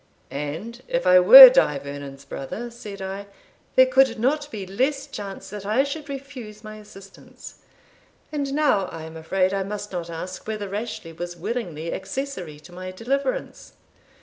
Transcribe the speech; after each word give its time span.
"And 0.31 0.81
if 0.87 1.05
I 1.05 1.19
were 1.19 1.47
Die 1.51 1.77
Vernon's 1.77 2.25
brother," 2.25 2.71
said 2.71 3.03
I, 3.03 3.27
"there 3.75 3.85
could 3.85 4.17
not 4.17 4.49
be 4.49 4.65
less 4.65 5.05
chance 5.05 5.51
that 5.51 5.63
I 5.63 5.83
should 5.83 6.09
refuse 6.09 6.63
my 6.63 6.77
assistance 6.77 7.59
And 8.31 8.51
now 8.55 8.85
I 8.87 9.03
am 9.03 9.15
afraid 9.15 9.53
I 9.53 9.61
must 9.61 9.91
not 9.91 10.09
ask 10.09 10.47
whether 10.47 10.67
Rashleigh 10.67 11.13
was 11.19 11.37
willingly 11.37 11.93
accessory 11.93 12.59
to 12.61 12.71
my 12.71 12.89
deliverance?" 12.89 13.73